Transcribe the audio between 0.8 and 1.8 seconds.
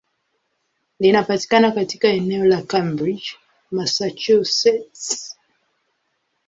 Linapatikana